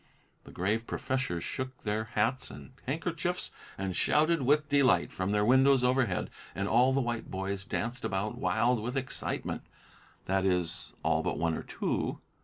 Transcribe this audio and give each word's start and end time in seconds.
The 0.45 0.51
grave 0.51 0.87
professors 0.87 1.43
shook 1.43 1.83
their 1.83 2.05
hats 2.15 2.49
and 2.49 2.71
handkerchiefs, 2.87 3.51
and 3.77 3.95
shouted 3.95 4.41
with 4.41 4.67
delight 4.67 5.13
from 5.13 5.29
their 5.31 5.45
windows 5.45 5.83
overhead, 5.83 6.31
and 6.55 6.67
all 6.67 6.91
the 6.91 6.99
white 6.99 7.29
boys 7.29 7.65
danced 7.65 8.03
about, 8.03 8.35
wild 8.35 8.81
with 8.81 8.97
excitement. 8.97 9.61
That 10.25 10.43
is, 10.43 10.93
all 11.03 11.21
but 11.21 11.37
one 11.37 11.53
or 11.53 11.61
two. 11.61 12.19